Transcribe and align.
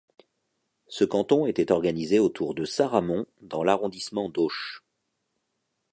Ce 0.87 1.03
canton 1.03 1.45
était 1.45 1.71
organisé 1.71 2.17
autour 2.17 2.55
de 2.55 2.65
Saramon 2.65 3.27
dans 3.41 3.63
l'arrondissement 3.63 4.29
d'Auch. 4.29 4.83